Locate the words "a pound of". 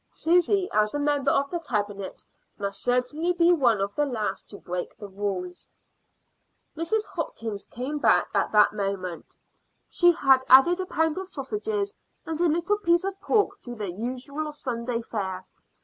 10.81-11.27